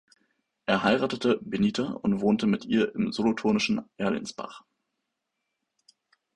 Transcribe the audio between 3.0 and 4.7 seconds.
solothurnischen Erlinsbach.